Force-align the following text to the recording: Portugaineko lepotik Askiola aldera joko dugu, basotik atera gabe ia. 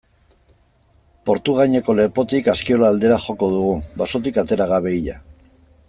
Portugaineko 1.29 1.95
lepotik 1.99 2.49
Askiola 2.55 2.91
aldera 2.95 3.19
joko 3.27 3.51
dugu, 3.57 3.77
basotik 4.03 4.41
atera 4.45 4.69
gabe 4.73 4.97
ia. 5.03 5.21